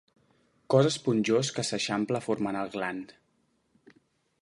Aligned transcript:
Cos 0.73 0.89
esponjós 0.91 1.53
que 1.57 1.67
s'eixampla 1.69 2.25
formant 2.29 2.61
el 2.63 2.75
gland. 2.79 3.17